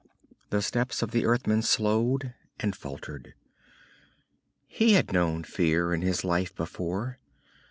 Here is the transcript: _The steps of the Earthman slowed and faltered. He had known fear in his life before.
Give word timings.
_The 0.49 0.63
steps 0.63 1.03
of 1.03 1.11
the 1.11 1.27
Earthman 1.27 1.61
slowed 1.61 2.33
and 2.59 2.75
faltered. 2.75 3.35
He 4.67 4.93
had 4.93 5.13
known 5.13 5.43
fear 5.43 5.93
in 5.93 6.01
his 6.01 6.25
life 6.25 6.55
before. 6.55 7.19